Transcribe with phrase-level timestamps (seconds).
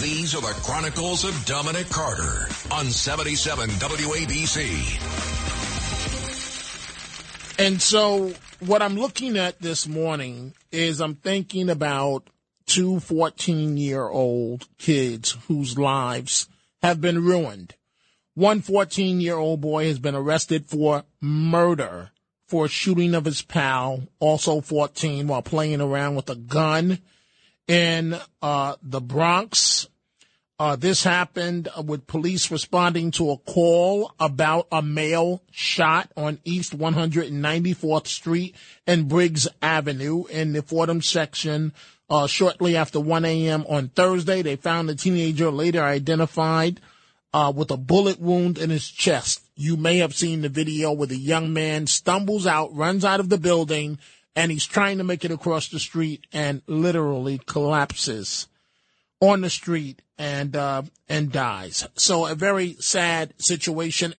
[0.00, 4.68] These are the Chronicles of Dominic Carter on 77 WABC.
[7.58, 12.30] And so, what I'm looking at this morning is I'm thinking about
[12.64, 16.48] two 14 year old kids whose lives
[16.80, 17.74] have been ruined.
[18.34, 22.12] One 14 year old boy has been arrested for murder
[22.46, 27.00] for shooting of his pal, also 14, while playing around with a gun
[27.68, 29.87] in uh, the Bronx.
[30.60, 36.76] Uh, this happened with police responding to a call about a male shot on East
[36.76, 41.72] 194th Street and Briggs Avenue in the Fordham section
[42.10, 43.66] uh, shortly after 1 a.m.
[43.68, 44.42] on Thursday.
[44.42, 46.80] They found the teenager later identified
[47.32, 49.40] uh, with a bullet wound in his chest.
[49.54, 53.28] You may have seen the video where the young man stumbles out, runs out of
[53.28, 54.00] the building,
[54.34, 58.48] and he's trying to make it across the street and literally collapses
[59.20, 61.86] on the street and uh, and dies.
[61.94, 64.14] So a very sad situation.